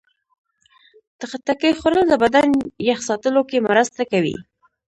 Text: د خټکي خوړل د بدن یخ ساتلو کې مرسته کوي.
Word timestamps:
د 1.17 1.21
خټکي 1.31 1.71
خوړل 1.79 2.05
د 2.09 2.15
بدن 2.23 2.47
یخ 2.89 2.99
ساتلو 3.09 3.41
کې 3.49 3.65
مرسته 3.67 4.01
کوي. 4.11 4.35